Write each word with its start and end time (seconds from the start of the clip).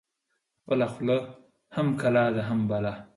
خپله 0.61 0.85
خوله 0.93 1.17
هم 1.75 1.87
کلا 2.01 2.25
ده 2.35 2.41
هم 2.49 2.59
بلا. 2.69 2.93